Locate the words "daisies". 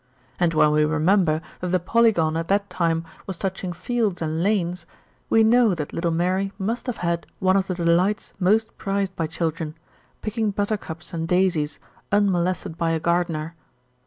11.27-11.77